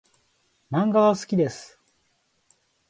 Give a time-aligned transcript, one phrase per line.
[0.71, 1.79] 漫画が好きです。